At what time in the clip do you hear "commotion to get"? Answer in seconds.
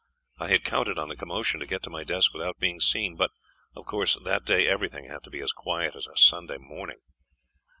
1.15-1.83